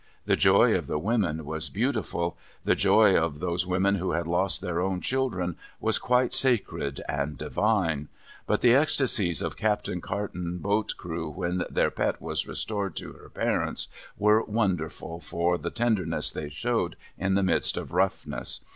[0.25, 4.59] The joy of the women was beautiful; the joy of those women who had lost
[4.59, 8.09] their own children, was quite MISS MARYON'S BODY GUARD 177 Sacred and divine;
[8.47, 13.29] but, the ecstasies of Captain Carton's boat's crew, when their pet was restored to her
[13.29, 18.61] parents, were wonderful for the tenderness they showed in the midst of roughness.